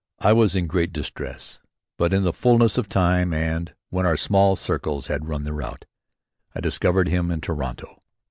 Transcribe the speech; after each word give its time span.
I 0.17 0.33
was 0.33 0.55
in 0.55 0.65
great 0.65 0.91
distress, 0.91 1.59
but 1.99 2.11
in 2.11 2.23
the 2.23 2.33
fullness 2.33 2.79
of 2.79 2.89
time 2.89 3.35
and 3.35 3.71
when 3.91 4.03
our 4.07 4.17
small 4.17 4.55
circles 4.55 5.05
had 5.05 5.27
run 5.27 5.43
their 5.43 5.53
route, 5.53 5.85
I 6.55 6.59
discovered 6.59 7.07
him 7.07 7.29
in 7.29 7.39
Toronto. 7.39 8.01